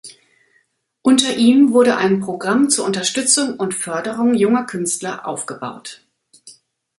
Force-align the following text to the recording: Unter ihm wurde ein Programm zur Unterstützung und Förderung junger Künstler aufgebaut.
Unter 1.03 1.35
ihm 1.35 1.73
wurde 1.73 1.95
ein 1.97 2.21
Programm 2.21 2.71
zur 2.71 2.85
Unterstützung 2.85 3.57
und 3.59 3.75
Förderung 3.75 4.33
junger 4.33 4.65
Künstler 4.65 5.27
aufgebaut. 5.27 6.01